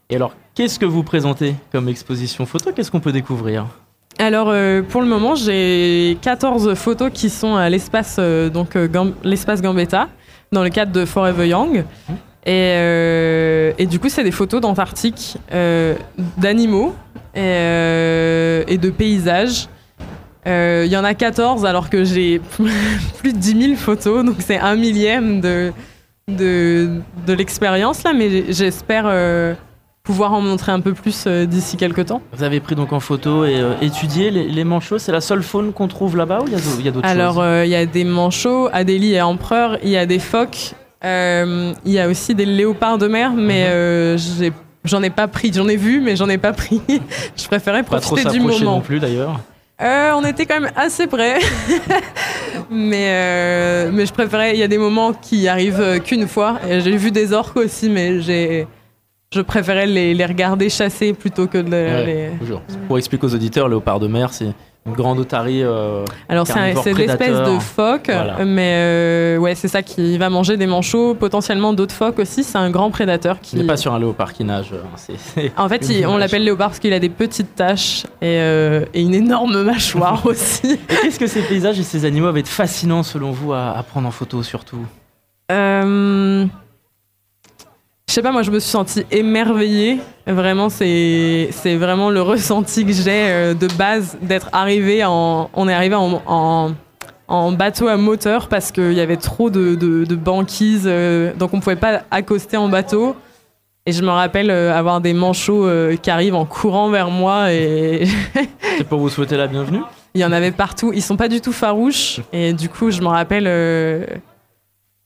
Et 0.09 0.15
alors, 0.15 0.33
qu'est-ce 0.55 0.79
que 0.79 0.85
vous 0.85 1.03
présentez 1.03 1.55
comme 1.71 1.89
exposition 1.89 2.45
photo? 2.45 2.71
Qu'est-ce 2.73 2.89
qu'on 2.91 3.01
peut 3.01 3.11
découvrir? 3.11 3.65
Alors, 4.19 4.47
euh, 4.49 4.81
pour 4.81 5.01
le 5.01 5.07
moment, 5.07 5.35
j'ai 5.35 6.17
14 6.21 6.75
photos 6.75 7.11
qui 7.13 7.29
sont 7.29 7.55
à 7.55 7.69
l'espace 7.69 8.19
donc 8.53 8.77
Gam- 8.77 9.13
l'espace 9.23 9.61
Gambetta, 9.61 10.07
dans 10.53 10.63
le 10.63 10.69
cadre 10.69 10.91
de 10.93 11.03
Forever 11.03 11.47
Young. 11.47 11.83
Et, 12.45 13.73
et 13.77 13.85
du 13.85 13.99
coup, 13.99 14.09
c'est 14.09 14.23
des 14.23 14.31
photos 14.31 14.61
d'Antarctique, 14.61 15.37
d'animaux 16.37 16.93
et, 17.35 18.63
et 18.67 18.77
de 18.77 18.89
paysages. 18.91 19.67
Euh, 20.47 20.83
Il 20.85 20.91
y 20.91 20.97
en 20.97 21.03
a 21.03 21.13
14 21.13 21.65
alors 21.65 21.89
que 21.89 22.03
j'ai 22.03 22.39
plus 23.19 23.33
de 23.33 23.37
10 23.37 23.61
000 23.67 23.75
photos, 23.75 24.25
donc 24.25 24.35
c'est 24.39 24.59
un 24.59 24.75
millième 24.75 25.41
de, 25.41 25.71
de, 26.27 26.89
de 27.25 27.33
l'expérience 27.33 28.03
là, 28.03 28.13
mais 28.13 28.51
j'espère 28.51 29.05
euh, 29.07 29.53
pouvoir 30.03 30.33
en 30.33 30.41
montrer 30.41 30.71
un 30.73 30.81
peu 30.81 30.93
plus 30.93 31.25
euh, 31.27 31.45
d'ici 31.45 31.77
quelques 31.77 32.07
temps. 32.07 32.21
Vous 32.33 32.43
avez 32.43 32.59
pris 32.59 32.75
donc 32.75 32.91
en 32.93 32.99
photo 32.99 33.45
et 33.45 33.55
euh, 33.55 33.73
étudié 33.81 34.31
les, 34.31 34.47
les 34.47 34.63
manchots. 34.65 34.97
C'est 34.99 35.11
la 35.13 35.21
seule 35.21 35.43
faune 35.43 35.71
qu'on 35.71 35.87
trouve 35.87 36.17
là-bas 36.17 36.39
ou 36.41 36.47
il 36.47 36.53
y 36.85 36.87
a 36.87 36.91
d'autres 36.91 37.07
Alors, 37.07 37.35
choses? 37.35 37.43
euh, 37.45 37.65
il 37.65 37.71
y 37.71 37.75
a 37.75 37.85
des 37.85 38.03
manchots, 38.03 38.69
Adélie 38.73 39.13
et 39.13 39.21
Empereur, 39.21 39.77
il 39.83 39.89
y 39.89 39.97
a 39.97 40.05
des 40.05 40.19
phoques, 40.19 40.73
euh, 41.05 41.71
il 41.85 41.91
y 41.93 41.99
a 41.99 42.07
aussi 42.09 42.35
des 42.35 42.45
léopards 42.45 42.97
de 42.97 43.07
mer, 43.07 43.31
mais 43.33 43.63
Mhm. 43.63 43.69
euh, 43.71 44.17
j'ai- 44.17 44.53
j'en 44.83 45.01
ai 45.03 45.09
pas 45.09 45.27
pris. 45.29 45.51
J'en 45.53 45.67
ai 45.69 45.77
vu, 45.77 46.01
mais 46.01 46.15
j'en 46.17 46.27
ai 46.27 46.37
pas 46.37 46.51
pris. 46.53 46.81
Je 47.37 47.45
préférais 47.47 47.83
Pas 47.83 47.99
trop 48.01 48.15
profiter 48.15 48.29
du 48.31 48.39
s'approcher 48.39 48.65
non 48.65 48.71
moment. 48.71 48.81
plus 48.81 48.99
d'ailleurs. 48.99 49.39
Euh, 49.81 50.11
on 50.15 50.23
était 50.23 50.45
quand 50.45 50.59
même 50.61 50.71
assez 50.75 51.07
près. 51.07 51.39
mais, 52.69 53.07
euh, 53.09 53.91
mais 53.93 54.05
je 54.05 54.13
préférais. 54.13 54.53
Il 54.53 54.59
y 54.59 54.63
a 54.63 54.67
des 54.67 54.77
moments 54.77 55.13
qui 55.13 55.47
arrivent 55.47 55.81
euh, 55.81 55.99
qu'une 55.99 56.27
fois. 56.27 56.59
Et 56.69 56.79
J'ai 56.81 56.95
vu 56.95 57.11
des 57.11 57.33
orques 57.33 57.57
aussi, 57.57 57.89
mais 57.89 58.21
j'ai. 58.21 58.67
Je 59.33 59.41
préférais 59.41 59.87
les, 59.87 60.13
les 60.13 60.25
regarder 60.25 60.69
chasser 60.69 61.13
plutôt 61.13 61.47
que 61.47 61.57
de 61.57 61.69
les- 61.71 61.85
Ouais, 61.85 62.05
les, 62.05 62.37
toujours. 62.37 62.61
Pour 62.87 62.99
expliquer 62.99 63.25
aux 63.25 63.33
auditeurs, 63.33 63.67
léopard 63.67 63.99
de 63.99 64.07
mer, 64.07 64.31
c'est 64.31 64.53
une 64.85 64.93
grande 64.93 65.19
otarie. 65.19 65.63
euh, 65.63 66.03
Alors 66.27 66.45
c'est 66.45 66.93
l'espèce 66.93 67.37
de 67.37 67.59
phoque, 67.59 68.07
Voilà. 68.07 68.43
mais 68.45 68.73
euh, 68.75 69.37
ouais 69.37 69.55
c'est 69.55 69.67
ça 69.69 69.81
qui 69.81 70.17
va 70.17 70.29
manger 70.29 70.57
des 70.57 70.67
manchots, 70.67 71.13
potentiellement 71.15 71.73
d'autres 71.73 71.95
phoques 71.95 72.19
aussi. 72.19 72.43
C'est 72.43 72.57
un 72.57 72.69
grand 72.69 72.91
prédateur 72.91 73.39
qui 73.39 73.51
qui. 73.51 73.55
n'est 73.57 73.63
pas 73.67 73.77
sur 73.77 73.93
un 73.93 73.99
léopard 73.99 74.33
qui 74.33 74.43
nage. 74.43 74.71
euh, 74.73 74.81
c'est- 74.97 75.51
En 75.57 75.69
fait, 75.69 75.87
il- 75.89 76.05
on 76.05 76.17
l'appelle 76.17 76.43
léopard 76.43 76.67
parce 76.69 76.79
qu'il 76.79 76.91
a 76.93 76.99
des 76.99 77.09
petites 77.09 77.55
taches 77.55 78.03
et, 78.21 78.37
euh, 78.39 78.85
et 78.93 79.01
une 79.01 79.15
énorme 79.15 79.63
mâchoire 79.63 80.21
aussi. 80.25 80.79
Qu'est-ce 80.87 81.19
que 81.19 81.27
ces 81.27 81.41
paysages 81.43 81.79
et 81.79 81.83
ces 81.83 82.03
animaux 82.05 82.27
avaient 82.27 82.41
de 82.43 82.47
fascinant 82.47 83.03
selon 83.03 83.31
vous 83.31 83.53
à, 83.53 83.71
à 83.77 83.83
prendre 83.83 84.07
en 84.07 84.11
photo 84.11 84.43
surtout? 84.43 84.85
Je 88.13 88.17
sais 88.17 88.21
pas, 88.21 88.31
moi 88.31 88.43
je 88.43 88.51
me 88.51 88.59
suis 88.59 88.69
sentie 88.69 89.07
émerveillée. 89.09 89.97
Vraiment, 90.27 90.69
c'est 90.69 91.49
vraiment 91.65 92.11
le 92.11 92.21
ressenti 92.21 92.85
que 92.85 92.91
j'ai 92.93 93.09
euh, 93.09 93.53
de 93.55 93.65
base 93.65 94.19
d'être 94.21 94.49
arrivé 94.53 95.03
en. 95.03 95.49
On 95.55 95.67
est 95.67 95.73
arrivé 95.73 95.95
en, 95.95 96.21
en, 96.27 96.73
en 97.27 97.51
bateau 97.53 97.87
à 97.87 97.97
moteur 97.97 98.49
parce 98.49 98.71
qu'il 98.71 98.93
y 98.93 98.99
avait 98.99 99.17
trop 99.17 99.49
de, 99.49 99.73
de, 99.73 100.05
de 100.05 100.15
banquises, 100.15 100.83
euh, 100.85 101.33
donc 101.33 101.55
on 101.55 101.59
pouvait 101.59 101.75
pas 101.75 102.03
accoster 102.11 102.55
en 102.55 102.69
bateau. 102.69 103.15
Et 103.87 103.91
je 103.91 104.03
me 104.03 104.11
rappelle 104.11 104.51
euh, 104.51 104.77
avoir 104.77 105.01
des 105.01 105.13
manchots 105.13 105.67
qui 105.99 106.11
arrivent 106.11 106.35
en 106.35 106.45
courant 106.45 106.91
vers 106.91 107.09
moi 107.09 107.51
et 107.51 108.05
C'est 108.77 108.87
pour 108.87 108.99
vous 108.99 109.09
souhaiter 109.09 109.37
la 109.37 109.47
bienvenue 109.47 109.81
il 110.15 110.21
y 110.21 110.25
en 110.25 110.31
avait 110.31 110.51
partout. 110.51 110.91
Ils 110.93 111.01
sont 111.01 111.17
pas 111.17 111.27
du 111.27 111.41
tout 111.41 111.51
farouches. 111.51 112.19
Et 112.31 112.53
du 112.53 112.69
coup, 112.69 112.91
je 112.91 113.01
me 113.01 113.07
rappelle 113.07 113.47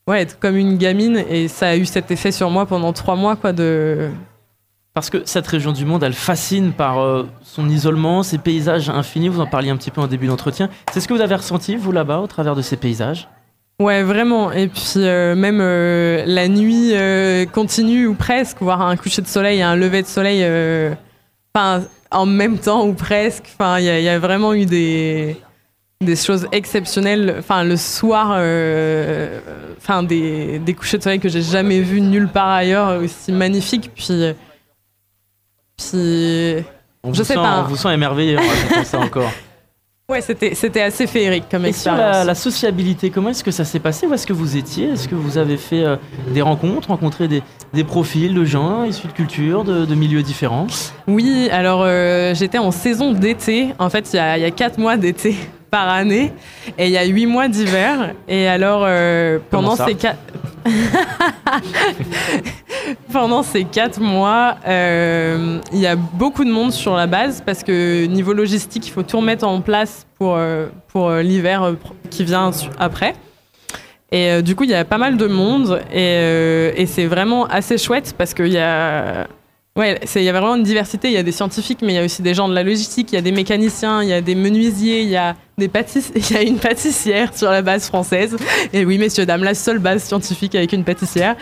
ouais, 0.07 0.21
être 0.21 0.39
comme 0.39 0.55
une 0.57 0.77
gamine. 0.77 1.23
Et 1.29 1.47
ça 1.47 1.69
a 1.69 1.75
eu 1.75 1.85
cet 1.85 2.09
effet 2.11 2.31
sur 2.31 2.49
moi 2.49 2.65
pendant 2.65 2.93
trois 2.93 3.15
mois. 3.15 3.35
Quoi, 3.35 3.53
de... 3.53 4.09
Parce 4.93 5.09
que 5.11 5.21
cette 5.25 5.45
région 5.45 5.73
du 5.73 5.85
monde, 5.85 6.01
elle 6.03 6.13
fascine 6.13 6.71
par 6.71 6.99
euh, 6.99 7.27
son 7.43 7.69
isolement, 7.69 8.23
ses 8.23 8.39
paysages 8.39 8.89
infinis. 8.89 9.27
Vous 9.29 9.41
en 9.41 9.45
parliez 9.45 9.69
un 9.69 9.77
petit 9.77 9.91
peu 9.91 10.01
en 10.01 10.07
début 10.07 10.27
d'entretien. 10.27 10.69
C'est 10.91 10.99
ce 11.01 11.07
que 11.07 11.13
vous 11.13 11.21
avez 11.21 11.35
ressenti, 11.35 11.75
vous, 11.75 11.91
là-bas, 11.91 12.19
au 12.19 12.27
travers 12.27 12.55
de 12.55 12.63
ces 12.63 12.77
paysages? 12.77 13.27
Ouais, 13.79 14.01
vraiment. 14.01 14.51
Et 14.51 14.67
puis, 14.69 14.93
euh, 14.97 15.35
même 15.35 15.59
euh, 15.61 16.23
la 16.25 16.47
nuit 16.47 16.93
euh, 16.93 17.45
continue 17.45 18.07
ou 18.07 18.15
presque, 18.15 18.59
voir 18.59 18.81
un 18.81 18.95
coucher 18.97 19.21
de 19.21 19.27
soleil 19.27 19.59
et 19.59 19.61
un 19.61 19.75
lever 19.75 20.01
de 20.01 20.07
soleil 20.07 20.43
enfin, 21.53 21.83
en 22.09 22.25
même 22.25 22.57
temps 22.57 22.87
ou 22.87 22.93
presque. 22.93 23.53
Enfin, 23.53 23.77
il 23.77 23.85
y, 23.85 23.89
a- 23.89 23.99
il 23.99 24.03
y 24.03 24.09
a 24.09 24.17
vraiment 24.17 24.55
eu 24.55 24.65
des, 24.65 25.37
des 26.01 26.15
choses 26.15 26.47
exceptionnelles. 26.51 27.35
Enfin, 27.39 27.63
le 27.63 27.75
soir, 27.77 28.33
euh, 28.37 29.39
enfin, 29.77 30.03
des, 30.03 30.59
des 30.59 30.73
couchers 30.73 30.97
de 30.97 31.03
soleil 31.03 31.19
que 31.19 31.29
j'ai 31.29 31.41
jamais 31.41 31.81
vus 31.81 32.01
nulle 32.01 32.27
part 32.27 32.49
ailleurs 32.49 33.01
aussi 33.01 33.31
magnifiques. 33.31 33.91
Puis, 33.95 34.07
puis 35.77 36.65
on 37.03 37.13
Je 37.13 37.19
vous 37.19 37.23
sais 37.23 37.33
sent, 37.33 37.35
pas. 37.35 37.61
On 37.65 37.69
vous 37.69 37.77
sent 37.77 37.93
émerveillé 37.93 38.37
en 38.37 38.83
ça 38.83 38.99
encore. 38.99 39.31
ouais, 40.09 40.21
c'était 40.21 40.53
c'était 40.53 40.81
assez 40.81 41.07
féerique 41.07 41.45
comme 41.49 41.65
Et 41.65 41.71
sur 41.73 41.93
la, 41.93 42.23
la 42.23 42.35
sociabilité, 42.35 43.09
comment 43.09 43.29
est-ce 43.29 43.43
que 43.43 43.51
ça 43.51 43.65
s'est 43.65 43.79
passé? 43.79 44.05
Où 44.05 44.13
est-ce 44.13 44.27
que 44.27 44.33
vous 44.33 44.55
étiez? 44.55 44.89
Est-ce 44.89 45.07
que 45.07 45.15
vous 45.15 45.37
avez 45.39 45.57
fait 45.57 45.83
euh, 45.83 45.95
des 46.31 46.41
rencontres, 46.43 46.89
rencontré 46.89 47.27
des, 47.27 47.41
des 47.73 47.83
profils 47.83 48.33
de 48.33 48.45
gens 48.45 48.83
issus 48.83 49.07
de 49.07 49.13
cultures, 49.13 49.63
de, 49.63 49.85
de 49.85 49.95
milieux 49.95 50.21
différents? 50.23 50.67
Oui, 51.07 51.49
alors 51.51 51.81
euh, 51.83 52.35
j'étais 52.35 52.59
en 52.59 52.71
saison 52.71 53.13
d'été. 53.13 53.69
En 53.79 53.89
fait, 53.89 54.09
il 54.13 54.17
y 54.17 54.41
y 54.41 54.45
a 54.45 54.51
quatre 54.51 54.77
mois 54.77 54.97
d'été 54.97 55.35
par 55.69 55.89
année 55.89 56.31
et 56.77 56.85
il 56.85 56.91
y 56.91 56.97
a 56.97 57.05
huit 57.05 57.25
mois 57.25 57.47
d'hiver. 57.47 58.13
Et 58.27 58.47
alors, 58.47 58.83
euh, 58.85 59.39
pendant 59.49 59.75
ces 59.75 59.95
quatre... 59.95 60.19
pendant 63.13 63.43
ces 63.43 63.63
quatre 63.63 64.01
mois, 64.01 64.57
euh, 64.67 65.59
il 65.71 65.79
y 65.79 65.87
a 65.87 65.95
beaucoup 65.95 66.43
de 66.43 66.51
monde 66.51 66.71
sur 66.73 66.95
la 66.95 67.07
base 67.07 67.41
parce 67.45 67.63
que 67.63 68.05
niveau 68.05 68.33
logistique, 68.33 68.87
il 68.87 68.91
faut 68.91 69.03
tout 69.03 69.17
remettre 69.17 69.47
en 69.47 69.61
place 69.61 70.05
pour, 70.17 70.35
euh, 70.35 70.67
pour 70.89 71.11
l'hiver 71.11 71.75
qui 72.09 72.23
vient 72.23 72.51
après. 72.79 73.13
Et 74.11 74.31
euh, 74.31 74.41
du 74.41 74.55
coup, 74.55 74.63
il 74.63 74.69
y 74.69 74.75
a 74.75 74.85
pas 74.85 74.97
mal 74.97 75.17
de 75.17 75.27
monde 75.27 75.81
et, 75.91 76.15
euh, 76.17 76.71
et 76.75 76.85
c'est 76.85 77.05
vraiment 77.05 77.45
assez 77.45 77.77
chouette 77.77 78.15
parce 78.17 78.33
qu'il 78.33 78.47
y 78.47 78.57
a 78.57 79.27
Ouais, 79.77 79.99
il 80.15 80.23
y 80.23 80.29
a 80.29 80.31
vraiment 80.31 80.55
une 80.55 80.63
diversité. 80.63 81.07
Il 81.07 81.13
y 81.13 81.17
a 81.17 81.23
des 81.23 81.31
scientifiques, 81.31 81.83
mais 81.83 81.93
il 81.93 81.95
y 81.95 81.99
a 81.99 82.03
aussi 82.03 82.23
des 82.23 82.33
gens 82.33 82.49
de 82.49 82.55
la 82.55 82.63
logistique, 82.63 83.11
il 83.11 83.15
y 83.15 83.17
a 83.19 83.21
des 83.21 83.31
mécaniciens, 83.31 84.01
il 84.01 84.09
y 84.09 84.13
a 84.13 84.21
des 84.21 84.33
menuisier, 84.33 85.03
il 85.03 85.09
y 85.09 85.17
a 85.17 85.35
des 85.59 85.69
il 86.15 86.31
y 86.31 86.35
a 86.35 86.41
une 86.41 86.57
pâtissière 86.57 87.35
sur 87.37 87.51
la 87.51 87.61
base 87.61 87.85
française. 87.85 88.35
Et 88.73 88.85
oui, 88.85 88.97
messieurs, 88.97 89.27
dames, 89.27 89.43
la 89.43 89.53
seule 89.53 89.77
base 89.77 90.03
scientifique 90.03 90.55
avec 90.55 90.73
une 90.73 90.83
pâtissière. 90.83 91.35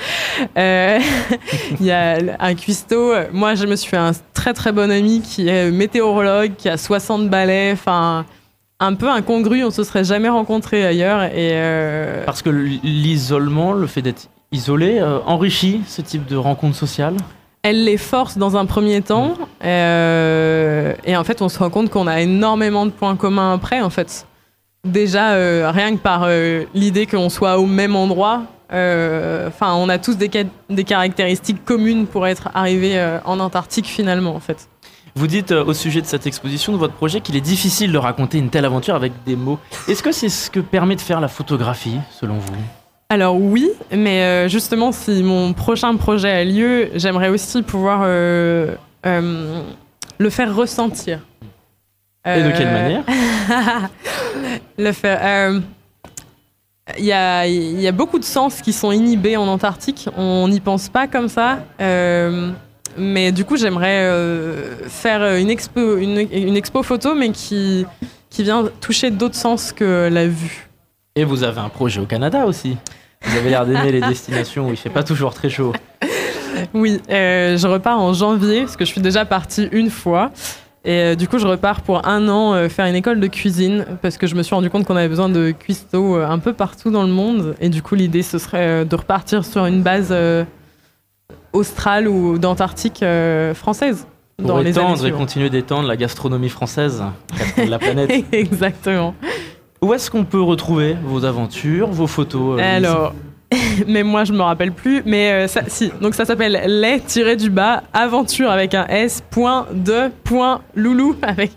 Euh, 0.58 1.00
il 1.80 1.86
y 1.86 1.92
a 1.92 2.18
un 2.40 2.56
cuistot. 2.56 3.14
Moi, 3.32 3.56
je 3.56 3.66
me 3.66 3.78
suis 3.78 3.90
fait 3.90 3.98
un 3.98 4.12
très 4.34 4.54
très 4.54 4.74
bon 4.74 4.92
ami 4.92 5.22
qui 5.22 5.48
est 5.48 5.72
météorologue, 5.72 6.56
qui 6.58 6.68
a 6.68 6.76
60 6.76 7.30
balais. 7.30 7.72
Enfin, 7.72 8.26
un 8.82 8.96
peu 8.96 9.10
incongru. 9.10 9.64
On 9.64 9.72
se 9.72 9.86
serait 9.86 10.04
jamais 10.04 10.30
rencontré 10.30 10.86
ailleurs. 10.86 11.24
Et 11.24 11.52
euh, 11.54 12.26
Parce 12.26 12.42
que 12.42 12.50
l'isolement, 12.50 13.72
le 13.72 13.88
fait 13.88 14.02
d'être 14.02 14.30
isolé, 14.52 15.00
euh, 15.00 15.20
enrichit 15.26 15.82
ce 15.88 16.02
type 16.02 16.26
de 16.26 16.36
rencontre 16.36 16.76
sociale? 16.76 17.16
Elle 17.66 17.84
les 17.84 17.98
force 17.98 18.38
dans 18.38 18.58
un 18.58 18.68
premier 18.68 19.02
temps. 19.02 19.34
euh, 19.64 20.94
et 21.04 21.18
en 21.18 21.24
fait, 21.24 21.42
on 21.42 21.50
se 21.50 21.58
rend 21.58 21.72
compte 21.72 21.90
qu'on 21.90 22.06
a 22.06 22.22
énormément 22.22 22.86
de 22.86 22.92
points 22.92 23.16
communs 23.16 23.56
après, 23.56 23.82
en 23.82 23.90
fait. 23.90 24.28
Déjà, 24.84 25.32
euh, 25.32 25.72
rien 25.74 25.96
que 25.96 26.00
par 26.02 26.26
euh, 26.26 26.66
l'idée 26.76 27.08
qu'on 27.08 27.30
soit 27.30 27.58
au 27.58 27.66
même 27.66 27.96
endroit, 27.96 28.44
enfin, 28.70 29.74
on 29.74 29.90
a 29.90 29.98
tous 29.98 30.16
des, 30.16 30.30
des 30.70 30.84
caractéristiques 30.84 31.66
communes 31.66 32.06
pour 32.06 32.28
être 32.28 32.50
arrivés 32.54 33.04
en 33.26 33.40
Antarctique 33.40 33.88
finalement, 33.88 34.36
en 34.36 34.40
fait. 34.40 34.68
Vous 35.16 35.28
dites 35.28 35.52
au 35.52 35.74
sujet 35.74 36.02
de 36.02 36.06
cette 36.06 36.28
exposition, 36.28 36.72
de 36.74 36.78
votre 36.78 36.94
projet, 36.94 37.22
qu'il 37.22 37.36
est 37.36 37.42
difficile 37.42 37.92
de 37.92 37.98
raconter 37.98 38.38
une 38.38 38.50
telle 38.50 38.66
aventure 38.66 38.94
avec 38.94 39.14
des 39.26 39.36
mots. 39.36 39.58
Est-ce 39.88 40.04
que 40.04 40.12
c'est 40.12 40.30
ce 40.30 40.52
que 40.52 40.60
permet 40.60 40.96
de 40.96 41.02
faire 41.02 41.22
la 41.22 41.30
photographie, 41.30 42.00
selon 42.20 42.36
vous? 42.36 42.85
Alors 43.16 43.38
oui, 43.38 43.70
mais 43.94 44.24
euh, 44.24 44.50
justement, 44.50 44.92
si 44.92 45.24
mon 45.24 45.54
prochain 45.54 45.96
projet 45.96 46.30
a 46.30 46.44
lieu, 46.44 46.90
j'aimerais 46.96 47.30
aussi 47.30 47.64
pouvoir 47.64 48.02
euh, 48.04 48.76
euh, 49.06 49.62
le 50.18 50.30
faire 50.30 50.54
ressentir. 50.54 51.20
Et 52.26 52.44
de 52.44 52.52
quelle 52.52 52.74
manière? 52.74 53.04
Le 54.78 54.92
faire. 54.92 55.62
Il 56.98 57.06
y, 57.06 57.14
a, 57.14 57.48
il 57.48 57.80
y 57.80 57.88
a 57.88 57.94
beaucoup 57.94 58.20
de 58.20 58.26
sens 58.26 58.62
qui 58.62 58.74
sont 58.74 58.92
inhibés 58.92 59.38
en 59.38 59.48
Antarctique. 59.48 60.10
On 60.18 60.50
n'y 60.50 60.60
pense 60.60 60.90
pas 60.90 61.08
comme 61.08 61.30
ça. 61.30 61.60
Euh, 61.80 62.52
mais 62.98 63.32
du 63.32 63.46
coup, 63.46 63.56
j'aimerais 63.56 64.10
euh, 64.10 64.76
faire 64.90 65.38
une 65.38 65.50
expo, 65.50 65.96
une, 65.96 66.28
une 66.34 66.58
expo 66.58 66.84
photo, 66.84 67.16
mais 67.16 67.30
qui, 67.30 67.86
qui 68.30 68.44
vient 68.44 68.66
toucher 68.82 69.10
d'autres 69.10 69.36
sens 69.36 69.72
que 69.72 70.10
la 70.12 70.28
vue. 70.28 70.68
Et 71.16 71.24
vous 71.24 71.44
avez 71.44 71.62
un 71.62 71.70
projet 71.70 72.02
au 72.02 72.06
Canada 72.06 72.46
aussi? 72.46 72.76
Vous 73.26 73.38
avez 73.38 73.50
l'air 73.50 73.66
d'aimer 73.66 73.92
les 73.92 74.02
destinations 74.02 74.68
où 74.68 74.72
il 74.72 74.78
fait 74.78 74.90
pas 74.90 75.04
toujours 75.04 75.34
très 75.34 75.50
chaud. 75.50 75.74
Oui, 76.74 77.02
euh, 77.10 77.58
je 77.58 77.68
repars 77.68 78.00
en 78.00 78.14
janvier, 78.14 78.62
parce 78.62 78.76
que 78.76 78.86
je 78.86 78.92
suis 78.92 79.02
déjà 79.02 79.26
partie 79.26 79.68
une 79.72 79.90
fois. 79.90 80.32
Et 80.84 80.92
euh, 80.92 81.16
du 81.16 81.28
coup, 81.28 81.40
je 81.40 81.48
repars 81.48 81.82
pour 81.82 82.08
un 82.08 82.28
an 82.28 82.54
euh, 82.54 82.70
faire 82.70 82.86
une 82.86 82.96
école 82.96 83.20
de 83.20 83.28
cuisine, 83.28 83.86
parce 84.02 84.18
que 84.18 84.28
je 84.28 84.36
me 84.36 84.44
suis 84.44 84.54
rendu 84.54 84.70
compte 84.70 84.86
qu'on 84.86 84.96
avait 84.96 85.10
besoin 85.10 85.30
de 85.30 85.52
cuistots 85.52 86.16
un 86.16 86.40
peu 86.40 86.54
partout 86.54 86.92
dans 86.92 87.04
le 87.04 87.12
monde. 87.12 87.56
Et 87.60 87.70
du 87.70 87.82
coup, 87.82 87.96
l'idée, 87.96 88.22
ce 88.24 88.38
serait 88.38 88.86
de 88.86 88.96
repartir 88.96 89.44
sur 89.46 89.66
une 89.66 89.82
base 89.82 90.14
australe 91.54 92.08
ou 92.08 92.38
d'Antarctique 92.38 93.04
française. 93.54 94.08
Pour 94.38 94.48
dans 94.48 94.58
les 94.58 94.78
années 94.78 94.92
étendre 94.92 95.08
et 95.08 95.12
continuer 95.14 95.50
d'étendre 95.50 95.88
la 95.88 95.96
gastronomie 95.96 96.50
française 96.50 97.02
de 97.58 97.70
la 97.70 97.80
planète. 97.80 98.12
Exactement. 98.34 99.16
Où 99.86 99.94
est-ce 99.94 100.10
qu'on 100.10 100.24
peut 100.24 100.42
retrouver 100.42 100.98
vos 101.04 101.26
aventures, 101.26 101.90
vos 101.90 102.08
photos 102.08 102.60
euh, 102.60 102.78
Alors, 102.78 103.14
mais 103.88 104.02
moi 104.02 104.24
je 104.24 104.34
me 104.34 104.42
rappelle 104.42 104.72
plus. 104.72 105.04
Mais 105.06 105.32
euh, 105.32 105.48
ça, 105.48 105.62
si, 105.68 105.92
donc 106.02 106.16
ça 106.16 106.26
s'appelle 106.26 106.60
les 106.66 107.00
tiré 107.02 107.36
du 107.36 107.52
bas 107.52 107.84
aventure 107.94 108.50
avec 108.50 108.74
un 108.74 108.88
S 108.88 109.24
point 109.30 109.68
de 109.72 110.10
point 110.24 110.62
loulou 110.74 111.16
avec 111.22 111.52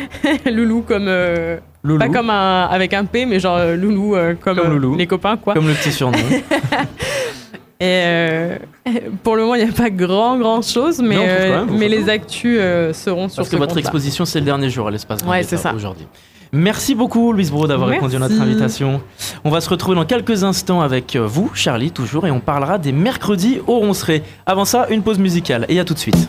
loulou 0.46 0.80
comme 0.80 1.08
euh, 1.08 1.58
Loulou, 1.82 1.98
pas 1.98 2.08
comme 2.08 2.30
un 2.30 2.64
avec 2.70 2.94
un 2.94 3.04
P 3.04 3.26
mais 3.26 3.38
genre 3.38 3.58
euh, 3.58 3.76
loulou 3.76 4.16
euh, 4.16 4.32
comme, 4.40 4.56
Comme 4.56 4.70
loulou. 4.70 4.96
les 4.96 5.06
copains 5.06 5.36
quoi. 5.36 5.52
comme 5.52 5.68
le 5.68 5.74
petit 5.74 5.92
surnom. 5.92 6.16
Et 7.80 8.02
pour 9.22 9.36
le 9.36 9.42
moment 9.42 9.56
il 9.56 9.64
n'y 9.64 9.70
a 9.70 9.74
pas 9.74 9.90
grand 9.90 10.38
grand 10.38 10.62
chose 10.62 11.02
mais 11.02 11.16
Non, 11.50 11.66
mais 11.70 11.90
les 11.90 12.08
actus 12.08 12.58
seront 12.92 13.28
sur 13.28 13.36
Parce 13.36 13.48
ce 13.50 13.52
que 13.52 13.58
votre 13.58 13.76
exposition, 13.76 14.24
c'est 14.24 14.38
le 14.38 14.46
dernier 14.46 14.70
jour 14.70 14.88
à 14.88 14.90
l'espace 14.90 15.20
Ouais, 15.28 15.42
c'est 15.42 15.58
ça. 15.58 15.74
aujourd'hui. 15.74 16.06
Merci 16.54 16.94
beaucoup, 16.94 17.32
Louise 17.32 17.50
Bro, 17.50 17.66
d'avoir 17.66 17.88
répondu 17.88 18.14
à 18.14 18.20
notre 18.20 18.40
invitation. 18.40 19.00
On 19.42 19.50
va 19.50 19.60
se 19.60 19.68
retrouver 19.68 19.96
dans 19.96 20.04
quelques 20.04 20.44
instants 20.44 20.82
avec 20.82 21.16
euh, 21.16 21.26
vous, 21.26 21.50
Charlie, 21.52 21.90
toujours, 21.90 22.28
et 22.28 22.30
on 22.30 22.38
parlera 22.38 22.78
des 22.78 22.92
mercredis 22.92 23.58
au 23.66 23.80
Roncerai. 23.80 24.22
Avant 24.46 24.64
ça, 24.64 24.86
une 24.88 25.02
pause 25.02 25.18
musicale, 25.18 25.66
et 25.68 25.80
à 25.80 25.84
tout 25.84 25.94
de 25.94 25.98
suite. 25.98 26.28